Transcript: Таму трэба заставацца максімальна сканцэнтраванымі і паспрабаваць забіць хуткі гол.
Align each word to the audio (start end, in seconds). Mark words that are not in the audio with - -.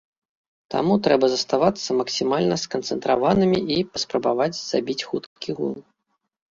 Таму 0.75 0.95
трэба 1.07 1.25
заставацца 1.33 1.97
максімальна 1.99 2.55
сканцэнтраванымі 2.63 3.59
і 3.77 3.81
паспрабаваць 3.95 4.53
забіць 4.71 5.01
хуткі 5.11 5.49
гол. 5.63 5.75